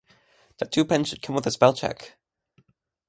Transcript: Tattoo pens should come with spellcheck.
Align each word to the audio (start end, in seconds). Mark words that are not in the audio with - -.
Tattoo 0.57 0.83
pens 0.83 1.09
should 1.09 1.21
come 1.21 1.35
with 1.35 1.45
spellcheck. 1.45 2.13